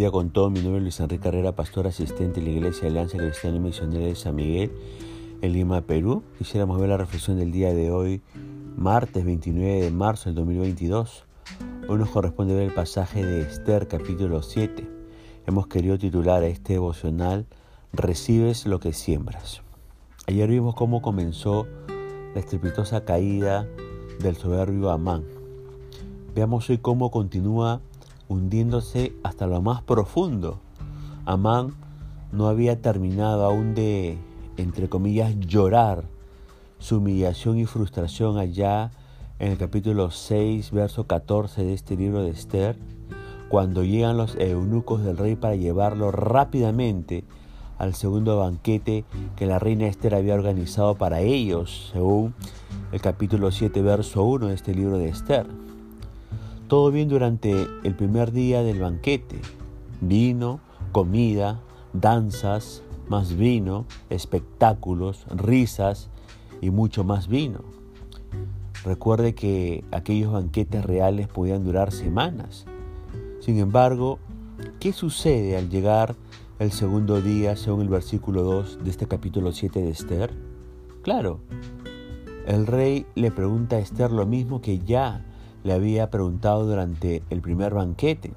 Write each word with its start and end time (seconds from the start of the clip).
día 0.00 0.10
con 0.10 0.30
todo. 0.30 0.48
Mi 0.48 0.60
nombre 0.60 0.78
es 0.78 0.82
Luis 0.82 1.00
Enrique 1.00 1.24
Carrera, 1.24 1.52
pastor 1.52 1.86
asistente 1.86 2.40
de 2.40 2.46
la 2.46 2.52
Iglesia 2.52 2.88
Alianza 2.88 3.18
Cristiana 3.18 3.58
y 3.58 3.60
Misionera 3.60 4.06
de 4.06 4.14
San 4.14 4.34
Miguel, 4.34 4.72
en 5.42 5.52
Lima, 5.52 5.82
Perú. 5.82 6.22
Quisiéramos 6.38 6.80
ver 6.80 6.88
la 6.88 6.96
reflexión 6.96 7.38
del 7.38 7.52
día 7.52 7.74
de 7.74 7.90
hoy, 7.90 8.22
martes 8.78 9.26
29 9.26 9.82
de 9.82 9.90
marzo 9.90 10.30
del 10.30 10.36
2022. 10.36 11.26
Hoy 11.86 11.98
nos 11.98 12.08
corresponde 12.08 12.54
ver 12.54 12.62
el 12.62 12.72
pasaje 12.72 13.22
de 13.22 13.42
Esther, 13.42 13.88
capítulo 13.88 14.40
7. 14.40 14.88
Hemos 15.46 15.66
querido 15.66 15.98
titular 15.98 16.42
a 16.42 16.46
este 16.46 16.72
devocional 16.72 17.44
Recibes 17.92 18.64
lo 18.64 18.80
que 18.80 18.94
siembras. 18.94 19.60
Ayer 20.26 20.48
vimos 20.48 20.76
cómo 20.76 21.02
comenzó 21.02 21.66
la 22.32 22.40
estrepitosa 22.40 23.04
caída 23.04 23.68
del 24.18 24.34
soberbio 24.34 24.92
Amán. 24.92 25.24
Veamos 26.34 26.70
hoy 26.70 26.78
cómo 26.78 27.10
continúa 27.10 27.82
hundiéndose 28.30 29.12
hasta 29.24 29.46
lo 29.46 29.60
más 29.60 29.82
profundo. 29.82 30.60
Amán 31.26 31.74
no 32.32 32.46
había 32.46 32.80
terminado 32.80 33.44
aún 33.44 33.74
de, 33.74 34.18
entre 34.56 34.88
comillas, 34.88 35.38
llorar 35.40 36.04
su 36.78 36.98
humillación 36.98 37.58
y 37.58 37.66
frustración 37.66 38.38
allá 38.38 38.92
en 39.40 39.50
el 39.52 39.58
capítulo 39.58 40.12
6, 40.12 40.70
verso 40.70 41.06
14 41.08 41.64
de 41.64 41.74
este 41.74 41.96
libro 41.96 42.22
de 42.22 42.30
Esther, 42.30 42.78
cuando 43.48 43.82
llegan 43.82 44.16
los 44.16 44.36
eunucos 44.36 45.02
del 45.02 45.16
rey 45.16 45.34
para 45.34 45.56
llevarlo 45.56 46.12
rápidamente 46.12 47.24
al 47.78 47.94
segundo 47.94 48.38
banquete 48.38 49.04
que 49.34 49.46
la 49.46 49.58
reina 49.58 49.88
Esther 49.88 50.14
había 50.14 50.34
organizado 50.34 50.94
para 50.94 51.20
ellos, 51.20 51.90
según 51.92 52.34
el 52.92 53.00
capítulo 53.00 53.50
7, 53.50 53.82
verso 53.82 54.22
1 54.22 54.48
de 54.48 54.54
este 54.54 54.72
libro 54.72 54.98
de 54.98 55.08
Esther. 55.08 55.46
Todo 56.70 56.92
bien 56.92 57.08
durante 57.08 57.66
el 57.82 57.96
primer 57.96 58.30
día 58.30 58.62
del 58.62 58.78
banquete. 58.78 59.40
Vino, 60.00 60.60
comida, 60.92 61.60
danzas, 61.94 62.84
más 63.08 63.36
vino, 63.36 63.86
espectáculos, 64.08 65.26
risas 65.30 66.10
y 66.60 66.70
mucho 66.70 67.02
más 67.02 67.26
vino. 67.26 67.64
Recuerde 68.84 69.34
que 69.34 69.82
aquellos 69.90 70.32
banquetes 70.32 70.84
reales 70.84 71.26
podían 71.26 71.64
durar 71.64 71.90
semanas. 71.90 72.66
Sin 73.40 73.58
embargo, 73.58 74.20
¿qué 74.78 74.92
sucede 74.92 75.56
al 75.56 75.70
llegar 75.70 76.14
el 76.60 76.70
segundo 76.70 77.20
día 77.20 77.56
según 77.56 77.80
el 77.80 77.88
versículo 77.88 78.44
2 78.44 78.84
de 78.84 78.90
este 78.90 79.08
capítulo 79.08 79.50
7 79.50 79.82
de 79.82 79.90
Esther? 79.90 80.32
Claro, 81.02 81.40
el 82.46 82.68
rey 82.68 83.06
le 83.16 83.32
pregunta 83.32 83.74
a 83.74 83.80
Esther 83.80 84.12
lo 84.12 84.24
mismo 84.24 84.60
que 84.60 84.78
ya 84.78 85.26
le 85.62 85.72
había 85.72 86.10
preguntado 86.10 86.64
durante 86.66 87.22
el 87.30 87.40
primer 87.40 87.74
banquete. 87.74 88.32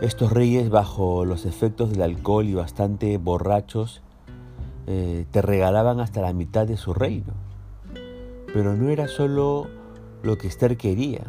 Estos 0.00 0.32
reyes, 0.32 0.68
bajo 0.68 1.24
los 1.24 1.46
efectos 1.46 1.90
del 1.90 2.02
alcohol 2.02 2.46
y 2.46 2.54
bastante 2.54 3.16
borrachos, 3.18 4.02
eh, 4.86 5.26
te 5.30 5.42
regalaban 5.42 6.00
hasta 6.00 6.20
la 6.20 6.32
mitad 6.32 6.66
de 6.66 6.76
su 6.76 6.92
reino. 6.92 7.32
Pero 8.52 8.76
no 8.76 8.90
era 8.90 9.08
solo 9.08 9.68
lo 10.22 10.36
que 10.38 10.48
Esther 10.48 10.76
quería. 10.76 11.24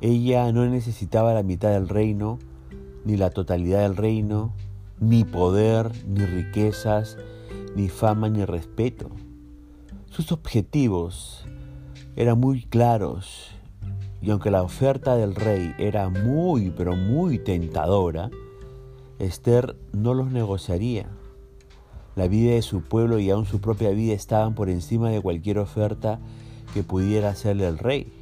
Ella 0.00 0.50
no 0.52 0.64
necesitaba 0.66 1.34
la 1.34 1.42
mitad 1.42 1.70
del 1.70 1.88
reino, 1.88 2.38
ni 3.04 3.16
la 3.16 3.30
totalidad 3.30 3.80
del 3.80 3.96
reino, 3.96 4.52
ni 4.98 5.24
poder, 5.24 5.92
ni 6.06 6.24
riquezas, 6.24 7.18
ni 7.76 7.88
fama, 7.88 8.28
ni 8.28 8.44
respeto. 8.44 9.10
Sus 10.08 10.32
objetivos 10.32 11.44
eran 12.16 12.38
muy 12.38 12.64
claros 12.64 13.60
y 14.22 14.30
aunque 14.30 14.50
la 14.50 14.62
oferta 14.62 15.16
del 15.16 15.34
rey 15.34 15.74
era 15.78 16.08
muy, 16.10 16.70
pero 16.70 16.94
muy 16.94 17.38
tentadora, 17.38 18.30
Esther 19.18 19.76
no 19.92 20.14
los 20.14 20.30
negociaría. 20.30 21.06
La 22.16 22.28
vida 22.28 22.52
de 22.52 22.62
su 22.62 22.82
pueblo 22.82 23.18
y 23.18 23.30
aún 23.30 23.46
su 23.46 23.60
propia 23.60 23.90
vida 23.90 24.12
estaban 24.12 24.54
por 24.54 24.68
encima 24.68 25.10
de 25.10 25.22
cualquier 25.22 25.58
oferta 25.58 26.18
que 26.74 26.82
pudiera 26.82 27.30
hacerle 27.30 27.66
el 27.66 27.78
rey. 27.78 28.12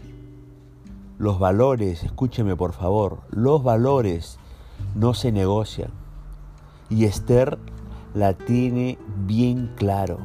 Los 1.19 1.41
valores, 1.41 2.05
escúcheme 2.05 2.55
por 2.55 2.75
favor, 2.75 3.23
los 3.31 3.63
valores 3.65 4.39
no 4.95 5.15
se 5.15 5.33
negocian. 5.33 5.91
Y 6.91 7.05
Esther 7.05 7.59
la 8.15 8.35
tiene 8.35 8.99
bien 9.27 9.73
claro, 9.75 10.19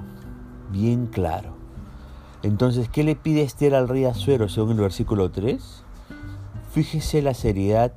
bien 0.71 1.07
claro. 1.07 1.62
Entonces, 2.43 2.89
¿qué 2.89 3.05
le 3.05 3.15
pide 3.15 3.41
Esther 3.41 3.73
al 3.73 3.87
rey 3.87 4.03
Azuero 4.03 4.49
según 4.49 4.71
el 4.71 4.81
versículo 4.81 5.31
3? 5.31 5.83
Fíjese 6.73 7.21
la 7.21 7.33
seriedad 7.33 7.93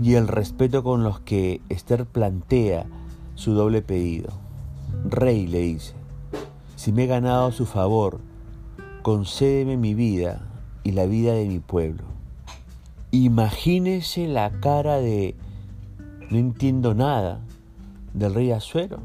y 0.00 0.14
el 0.14 0.28
respeto 0.28 0.84
con 0.84 1.02
los 1.02 1.18
que 1.18 1.60
Esther 1.68 2.06
plantea 2.06 2.86
su 3.34 3.54
doble 3.54 3.82
pedido. 3.82 4.30
Rey 5.04 5.48
le 5.48 5.58
dice, 5.58 5.94
si 6.76 6.92
me 6.92 7.04
he 7.04 7.06
ganado 7.08 7.50
su 7.50 7.66
favor, 7.66 8.20
concédeme 9.02 9.76
mi 9.76 9.92
vida 9.92 10.40
y 10.84 10.92
la 10.92 11.06
vida 11.06 11.32
de 11.32 11.46
mi 11.46 11.58
pueblo. 11.58 12.04
Imagínese 13.10 14.28
la 14.28 14.52
cara 14.60 14.98
de 14.98 15.34
no 16.30 16.38
entiendo 16.38 16.94
nada 16.94 17.40
del 18.14 18.34
rey 18.34 18.52
Azuero 18.52 19.00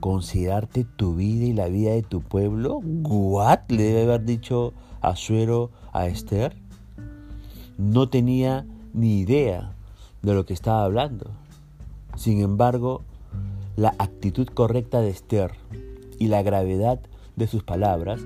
considerarte 0.00 0.84
tu 0.84 1.14
vida 1.14 1.44
y 1.44 1.52
la 1.52 1.68
vida 1.68 1.92
de 1.92 2.02
tu 2.02 2.20
pueblo? 2.22 2.80
¿What? 2.82 3.60
Le 3.68 3.82
debe 3.82 4.02
haber 4.02 4.24
dicho 4.24 4.72
Azuero 5.00 5.70
a 5.92 6.06
Esther. 6.06 6.56
No 7.78 8.08
tenía 8.08 8.66
ni 8.92 9.20
idea 9.20 9.74
de 10.22 10.34
lo 10.34 10.44
que 10.44 10.54
estaba 10.54 10.84
hablando. 10.84 11.30
Sin 12.16 12.40
embargo, 12.40 13.02
la 13.76 13.94
actitud 13.98 14.46
correcta 14.48 15.00
de 15.00 15.10
Esther 15.10 15.52
y 16.18 16.28
la 16.28 16.42
gravedad 16.42 17.00
de 17.36 17.46
sus 17.46 17.62
palabras 17.62 18.20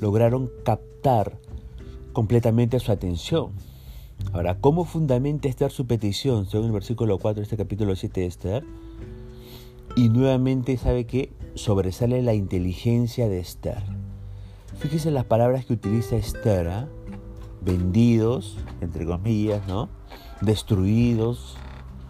lograron 0.00 0.50
captar 0.64 1.38
completamente 2.12 2.80
su 2.80 2.92
atención. 2.92 3.52
Ahora, 4.32 4.58
¿cómo 4.60 4.84
fundamenta 4.84 5.48
Esther 5.48 5.70
su 5.70 5.86
petición 5.86 6.46
según 6.46 6.66
el 6.66 6.72
versículo 6.72 7.18
4 7.18 7.40
de 7.40 7.44
este 7.44 7.56
capítulo 7.56 7.94
7 7.96 8.20
de 8.20 8.26
Esther? 8.26 8.64
Y 9.98 10.10
nuevamente, 10.10 10.76
¿sabe 10.76 11.06
que 11.06 11.32
Sobresale 11.56 12.22
la 12.22 12.34
inteligencia 12.34 13.28
de 13.28 13.40
Esther. 13.40 13.82
Fíjese 14.78 15.10
las 15.10 15.24
palabras 15.24 15.64
que 15.64 15.72
utiliza 15.72 16.14
Esther. 16.14 16.68
¿ah? 16.68 16.88
Vendidos, 17.62 18.58
entre 18.80 19.04
comillas, 19.04 19.66
¿no? 19.66 19.88
Destruidos, 20.40 21.56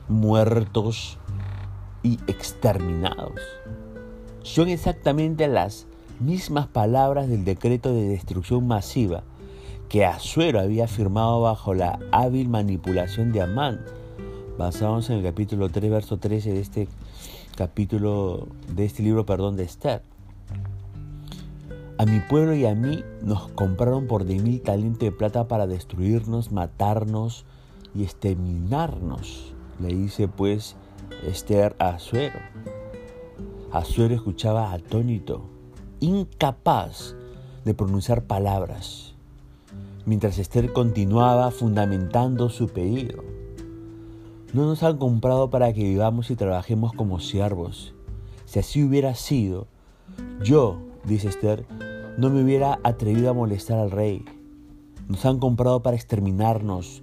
muertos 0.06 1.16
y 2.02 2.18
exterminados. 2.26 3.40
Son 4.42 4.68
exactamente 4.68 5.48
las 5.48 5.86
mismas 6.20 6.66
palabras 6.66 7.26
del 7.30 7.46
decreto 7.46 7.94
de 7.94 8.06
destrucción 8.06 8.66
masiva 8.66 9.22
que 9.88 10.04
Azuero 10.04 10.60
había 10.60 10.88
firmado 10.88 11.40
bajo 11.40 11.72
la 11.72 11.98
hábil 12.12 12.50
manipulación 12.50 13.32
de 13.32 13.40
Amán, 13.40 13.80
basados 14.58 15.08
en 15.08 15.16
el 15.16 15.22
capítulo 15.22 15.70
3, 15.70 15.90
verso 15.90 16.18
13 16.18 16.52
de 16.52 16.60
este 16.60 16.88
capítulo 17.58 18.46
de 18.72 18.84
este 18.84 19.02
libro, 19.02 19.26
perdón, 19.26 19.56
de 19.56 19.64
Esther. 19.64 20.00
A 21.98 22.06
mi 22.06 22.20
pueblo 22.20 22.54
y 22.54 22.64
a 22.66 22.76
mí 22.76 23.02
nos 23.20 23.48
compraron 23.48 24.06
por 24.06 24.24
de 24.24 24.38
mil 24.38 24.60
talentos 24.60 25.00
de 25.00 25.10
plata 25.10 25.48
para 25.48 25.66
destruirnos, 25.66 26.52
matarnos 26.52 27.44
y 27.96 28.04
exterminarnos. 28.04 29.54
Le 29.80 29.88
dice 29.88 30.28
pues 30.28 30.76
Esther 31.26 31.74
a 31.80 31.88
Azuero. 31.88 32.38
Azuero 33.72 34.14
escuchaba 34.14 34.72
atónito, 34.72 35.42
incapaz 35.98 37.16
de 37.64 37.74
pronunciar 37.74 38.22
palabras, 38.22 39.14
mientras 40.06 40.38
Esther 40.38 40.72
continuaba 40.72 41.50
fundamentando 41.50 42.50
su 42.50 42.68
pedido. 42.68 43.24
No 44.54 44.64
nos 44.64 44.82
han 44.82 44.96
comprado 44.96 45.50
para 45.50 45.72
que 45.74 45.82
vivamos 45.82 46.30
y 46.30 46.36
trabajemos 46.36 46.94
como 46.94 47.20
siervos. 47.20 47.94
Si 48.46 48.58
así 48.58 48.82
hubiera 48.82 49.14
sido, 49.14 49.66
yo, 50.42 50.78
dice 51.04 51.28
Esther, 51.28 51.66
no 52.16 52.30
me 52.30 52.42
hubiera 52.42 52.78
atrevido 52.82 53.28
a 53.28 53.34
molestar 53.34 53.78
al 53.78 53.90
rey. 53.90 54.24
Nos 55.06 55.26
han 55.26 55.38
comprado 55.38 55.82
para 55.82 55.96
exterminarnos, 55.96 57.02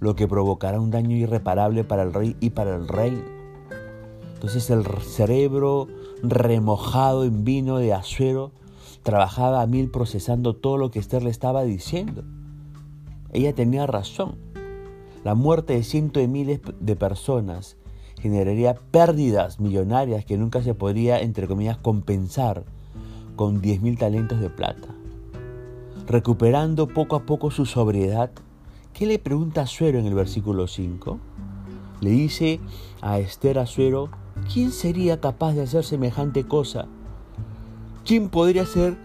lo 0.00 0.14
que 0.14 0.26
provocará 0.26 0.80
un 0.80 0.90
daño 0.90 1.16
irreparable 1.16 1.84
para 1.84 2.02
el 2.02 2.14
rey 2.14 2.36
y 2.40 2.50
para 2.50 2.74
el 2.74 2.88
reino. 2.88 3.22
Entonces 4.34 4.70
el 4.70 4.86
cerebro 5.02 5.88
remojado 6.22 7.24
en 7.24 7.44
vino 7.44 7.78
de 7.78 7.92
azuero 7.92 8.52
trabajaba 9.02 9.62
a 9.62 9.66
mil 9.66 9.90
procesando 9.90 10.56
todo 10.56 10.78
lo 10.78 10.90
que 10.90 10.98
Esther 10.98 11.22
le 11.22 11.30
estaba 11.30 11.64
diciendo. 11.64 12.24
Ella 13.32 13.54
tenía 13.54 13.86
razón. 13.86 14.45
La 15.26 15.34
muerte 15.34 15.72
de 15.72 15.82
cientos 15.82 16.20
de 16.20 16.28
miles 16.28 16.60
de 16.78 16.94
personas 16.94 17.76
generaría 18.20 18.76
pérdidas 18.92 19.58
millonarias 19.58 20.24
que 20.24 20.38
nunca 20.38 20.62
se 20.62 20.72
podría, 20.72 21.18
entre 21.18 21.48
comillas, 21.48 21.78
compensar 21.78 22.62
con 23.34 23.60
10.000 23.60 23.98
talentos 23.98 24.38
de 24.38 24.50
plata. 24.50 24.86
Recuperando 26.06 26.86
poco 26.86 27.16
a 27.16 27.26
poco 27.26 27.50
su 27.50 27.66
sobriedad, 27.66 28.30
¿qué 28.92 29.04
le 29.04 29.18
pregunta 29.18 29.66
Suero 29.66 29.98
en 29.98 30.06
el 30.06 30.14
versículo 30.14 30.68
5? 30.68 31.18
Le 32.02 32.10
dice 32.10 32.60
a 33.00 33.18
Esther 33.18 33.58
Azuero, 33.58 34.10
¿quién 34.54 34.70
sería 34.70 35.20
capaz 35.20 35.54
de 35.54 35.62
hacer 35.62 35.82
semejante 35.82 36.46
cosa? 36.46 36.86
¿Quién 38.04 38.28
podría 38.28 38.64
ser 38.64 38.96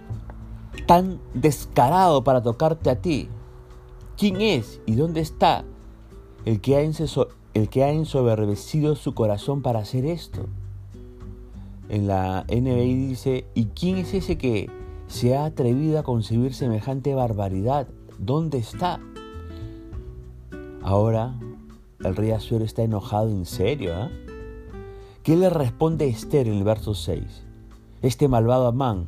tan 0.85 1.19
descarado 1.33 2.23
para 2.23 2.43
tocarte 2.43 2.91
a 2.91 3.01
ti? 3.01 3.27
¿Quién 4.19 4.39
es 4.39 4.81
y 4.85 4.93
dónde 4.93 5.21
está 5.21 5.65
el 6.45 6.59
que 6.61 6.75
ha, 6.75 7.91
ensoberbecido 7.91 8.95
su 8.95 9.13
corazón 9.13 9.61
para 9.61 9.79
hacer 9.79 10.05
esto? 10.05 10.47
En 11.89 12.07
la 12.07 12.45
NBI 12.47 13.07
dice, 13.07 13.45
¿y 13.53 13.65
quién 13.65 13.97
es 13.97 14.13
ese 14.13 14.37
que 14.37 14.69
se 15.07 15.35
ha 15.35 15.45
atrevido 15.45 15.99
a 15.99 16.03
concebir 16.03 16.53
semejante 16.53 17.13
barbaridad? 17.13 17.87
¿Dónde 18.17 18.59
está? 18.59 18.99
Ahora 20.81 21.35
el 22.03 22.15
rey 22.15 22.31
Azuero 22.31 22.65
está 22.65 22.83
enojado 22.83 23.29
en 23.29 23.45
serio. 23.45 23.93
¿eh? 23.93 24.09
¿Qué 25.23 25.35
le 25.35 25.49
responde 25.49 26.07
Esther 26.07 26.47
en 26.47 26.55
el 26.55 26.63
verso 26.63 26.95
6? 26.95 27.23
Este 28.01 28.27
malvado 28.27 28.67
Amán 28.67 29.05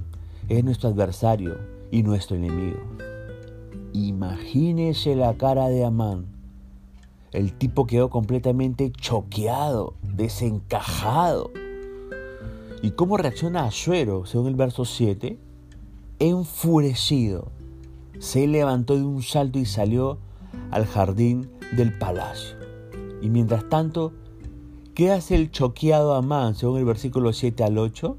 es 0.49 0.63
nuestro 0.63 0.89
adversario 0.89 1.57
y 1.89 2.03
nuestro 2.03 2.35
enemigo. 2.35 2.79
Imagínese 3.93 5.15
la 5.15 5.35
cara 5.35 5.69
de 5.69 5.85
Amán. 5.85 6.32
El 7.33 7.53
tipo 7.53 7.87
quedó 7.87 8.11
completamente 8.11 8.91
choqueado, 8.91 9.95
desencajado. 10.03 11.51
¿Y 12.83 12.91
cómo 12.91 13.17
reacciona 13.17 13.65
Azuero, 13.65 14.27
según 14.27 14.47
el 14.47 14.55
verso 14.55 14.85
7? 14.85 15.39
Enfurecido. 16.19 17.51
Se 18.19 18.45
levantó 18.45 18.95
de 18.95 19.03
un 19.03 19.23
salto 19.23 19.57
y 19.57 19.65
salió 19.65 20.19
al 20.69 20.85
jardín 20.85 21.49
del 21.75 21.97
palacio. 21.97 22.55
Y 23.23 23.29
mientras 23.29 23.67
tanto, 23.67 24.13
¿qué 24.93 25.11
hace 25.11 25.33
el 25.33 25.49
choqueado 25.49 26.13
Amán 26.13 26.53
según 26.53 26.77
el 26.77 26.85
versículo 26.85 27.33
7 27.33 27.63
al 27.63 27.79
8? 27.79 28.15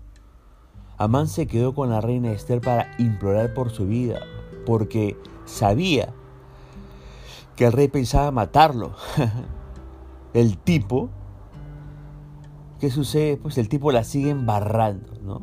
Amán 0.98 1.28
se 1.28 1.46
quedó 1.46 1.72
con 1.72 1.90
la 1.90 2.00
reina 2.00 2.32
Esther 2.32 2.60
para 2.60 2.90
implorar 2.98 3.54
por 3.54 3.70
su 3.70 3.86
vida, 3.86 4.20
porque 4.66 5.16
sabía 5.44 6.12
que 7.56 7.66
el 7.66 7.72
rey 7.72 7.88
pensaba 7.88 8.30
matarlo. 8.30 8.92
el 10.34 10.58
tipo, 10.58 11.10
¿qué 12.80 12.90
sucede? 12.90 13.36
Pues 13.36 13.58
el 13.58 13.68
tipo 13.68 13.92
la 13.92 14.04
sigue 14.04 14.30
embarrando, 14.30 15.12
¿no? 15.22 15.42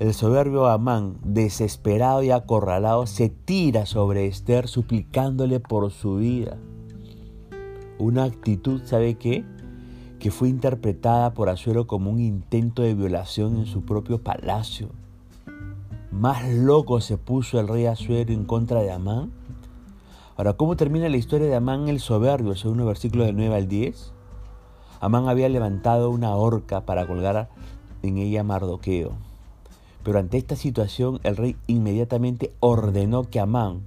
El 0.00 0.14
soberbio 0.14 0.66
Amán, 0.66 1.18
desesperado 1.22 2.22
y 2.22 2.30
acorralado, 2.30 3.06
se 3.06 3.28
tira 3.28 3.84
sobre 3.84 4.26
Esther 4.26 4.66
suplicándole 4.66 5.60
por 5.60 5.90
su 5.90 6.16
vida. 6.16 6.56
Una 7.98 8.24
actitud, 8.24 8.80
¿sabe 8.86 9.16
qué? 9.16 9.44
Que 10.18 10.30
fue 10.30 10.48
interpretada 10.48 11.34
por 11.34 11.50
Azuero 11.50 11.86
como 11.86 12.10
un 12.10 12.20
intento 12.20 12.80
de 12.80 12.94
violación 12.94 13.58
en 13.58 13.66
su 13.66 13.82
propio 13.82 14.22
palacio. 14.22 14.88
Más 16.10 16.48
loco 16.48 17.02
se 17.02 17.18
puso 17.18 17.60
el 17.60 17.68
rey 17.68 17.84
Azuero 17.84 18.32
en 18.32 18.46
contra 18.46 18.80
de 18.80 18.92
Amán. 18.92 19.32
Ahora, 20.40 20.54
¿cómo 20.54 20.74
termina 20.74 21.10
la 21.10 21.18
historia 21.18 21.48
de 21.48 21.54
Amán 21.54 21.90
el 21.90 22.00
soberbio, 22.00 22.56
según 22.56 22.78
los 22.78 22.86
versículos 22.86 23.26
del 23.26 23.36
9 23.36 23.56
al 23.56 23.68
10? 23.68 24.14
Amán 24.98 25.28
había 25.28 25.50
levantado 25.50 26.08
una 26.08 26.34
horca 26.34 26.86
para 26.86 27.06
colgar 27.06 27.50
en 28.02 28.16
ella 28.16 28.42
Mardoqueo. 28.42 29.12
Pero 30.02 30.18
ante 30.18 30.38
esta 30.38 30.56
situación, 30.56 31.20
el 31.24 31.36
rey 31.36 31.56
inmediatamente 31.66 32.54
ordenó 32.60 33.24
que 33.24 33.38
Amán 33.38 33.82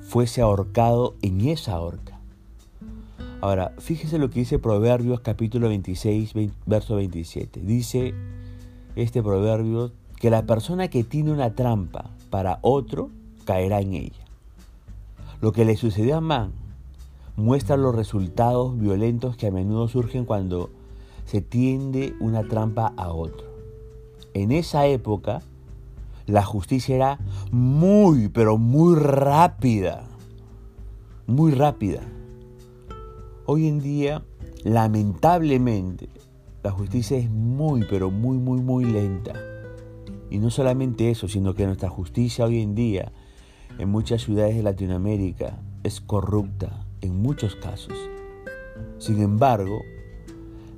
fuese 0.00 0.40
ahorcado 0.40 1.14
en 1.20 1.46
esa 1.46 1.78
horca. 1.78 2.18
Ahora, 3.42 3.74
fíjese 3.76 4.16
lo 4.16 4.30
que 4.30 4.40
dice 4.40 4.58
Proverbios 4.58 5.20
capítulo 5.20 5.68
26, 5.68 6.32
verso 6.64 6.96
27. 6.96 7.60
Dice 7.60 8.14
este 8.96 9.22
proverbio 9.22 9.92
que 10.16 10.30
la 10.30 10.46
persona 10.46 10.88
que 10.88 11.04
tiene 11.04 11.32
una 11.32 11.54
trampa 11.54 12.12
para 12.30 12.60
otro 12.62 13.10
caerá 13.44 13.82
en 13.82 13.92
ella. 13.92 14.27
Lo 15.40 15.52
que 15.52 15.64
le 15.64 15.76
sucedió 15.76 16.16
a 16.16 16.20
Man 16.20 16.52
muestra 17.36 17.76
los 17.76 17.94
resultados 17.94 18.76
violentos 18.76 19.36
que 19.36 19.46
a 19.46 19.52
menudo 19.52 19.86
surgen 19.86 20.24
cuando 20.24 20.70
se 21.24 21.40
tiende 21.40 22.14
una 22.20 22.42
trampa 22.42 22.92
a 22.96 23.12
otro. 23.12 23.46
En 24.34 24.50
esa 24.50 24.86
época, 24.86 25.42
la 26.26 26.42
justicia 26.42 26.96
era 26.96 27.18
muy, 27.52 28.28
pero 28.28 28.58
muy 28.58 28.96
rápida. 28.96 30.04
Muy 31.26 31.52
rápida. 31.52 32.00
Hoy 33.46 33.68
en 33.68 33.80
día, 33.80 34.24
lamentablemente, 34.64 36.08
la 36.64 36.72
justicia 36.72 37.16
es 37.16 37.30
muy, 37.30 37.86
pero 37.88 38.10
muy, 38.10 38.38
muy, 38.38 38.60
muy 38.60 38.84
lenta. 38.84 39.34
Y 40.30 40.38
no 40.38 40.50
solamente 40.50 41.10
eso, 41.10 41.28
sino 41.28 41.54
que 41.54 41.66
nuestra 41.66 41.88
justicia 41.88 42.44
hoy 42.44 42.60
en 42.60 42.74
día, 42.74 43.12
en 43.78 43.88
muchas 43.88 44.22
ciudades 44.22 44.56
de 44.56 44.62
Latinoamérica, 44.62 45.58
es 45.84 46.00
corrupta 46.00 46.84
en 47.00 47.22
muchos 47.22 47.54
casos. 47.56 47.96
Sin 48.98 49.22
embargo, 49.22 49.80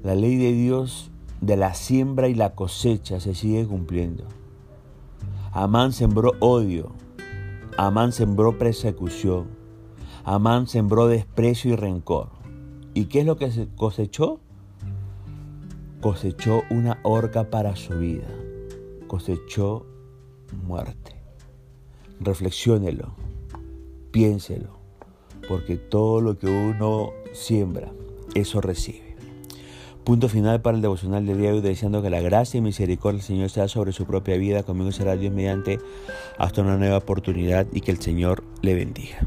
la 0.03 0.15
ley 0.15 0.37
de 0.37 0.53
Dios 0.53 1.11
de 1.41 1.57
la 1.57 1.75
siembra 1.75 2.29
y 2.29 2.35
la 2.35 2.55
cosecha 2.55 3.21
se 3.21 3.35
sigue 3.35 3.67
cumpliendo. 3.67 4.25
Amán 5.53 5.93
sembró 5.93 6.33
odio, 6.41 6.93
Amán 7.77 8.13
sembró 8.13 8.59
persecución, 8.59 9.49
Amán 10.25 10.67
sembró 10.67 11.07
desprecio 11.07 11.73
y 11.73 11.77
rencor. 11.77 12.29
¿Y 12.93 13.07
qué 13.07 13.21
es 13.21 13.27
lo 13.27 13.37
que 13.37 13.69
cosechó? 13.77 14.41
Cosechó 16.01 16.63
una 16.71 16.99
horca 17.03 17.51
para 17.51 17.77
su 17.77 17.99
vida. 17.99 18.27
Cosechó 19.07 19.87
muerte. 20.67 21.20
Reflexiónelo, 22.21 23.15
piénselo, 24.11 24.79
porque 25.49 25.77
todo 25.77 26.21
lo 26.21 26.39
que 26.39 26.47
uno 26.47 27.13
siembra, 27.33 27.91
eso 28.35 28.61
recibe. 28.61 29.17
Punto 30.05 30.29
final 30.29 30.61
para 30.61 30.77
el 30.77 30.83
devocional 30.83 31.27
de 31.27 31.51
hoy, 31.51 31.61
deseando 31.61 32.03
que 32.03 32.11
la 32.11 32.21
gracia 32.21 32.59
y 32.59 32.61
misericordia 32.61 33.19
del 33.19 33.27
Señor 33.27 33.51
sea 33.51 33.69
sobre 33.69 33.93
su 33.93 34.07
propia 34.07 34.37
vida. 34.37 34.63
Conmigo 34.63 34.93
será 34.93 35.17
Dios 35.17 35.33
mediante 35.33 35.79
hasta 36.39 36.63
una 36.63 36.77
nueva 36.77 36.99
oportunidad 36.99 37.67
y 37.73 37.81
que 37.81 37.91
el 37.91 38.01
Señor 38.01 38.43
le 38.63 38.75
bendiga. 38.75 39.27